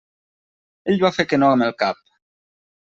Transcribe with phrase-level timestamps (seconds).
[0.93, 2.05] Ell va fer que no amb el cap.